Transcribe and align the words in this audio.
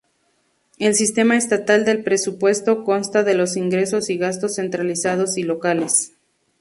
El 0.79 0.95
sistema 0.95 1.37
estatal 1.37 1.85
del 1.85 2.03
presupuesto 2.03 2.83
consta 2.83 3.21
de 3.23 3.35
los 3.35 3.55
ingresos 3.55 4.09
y 4.09 4.17
gastos 4.17 4.55
centralizados 4.55 5.37
y 5.37 5.43
locales. 5.43 6.13